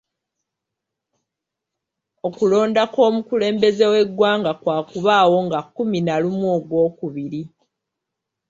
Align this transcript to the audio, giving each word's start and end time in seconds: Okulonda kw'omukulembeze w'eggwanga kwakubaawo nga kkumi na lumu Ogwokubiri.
Okulonda 2.27 2.81
kw'omukulembeze 2.93 3.85
w'eggwanga 3.93 4.51
kwakubaawo 4.61 5.37
nga 5.45 5.59
kkumi 5.65 5.99
na 6.07 6.13
lumu 6.23 6.47
Ogwokubiri. 6.57 7.41